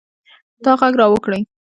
تا 0.63 0.71
ږغ 0.79 0.93
را 0.99 1.07
وکړئ. 1.11 1.41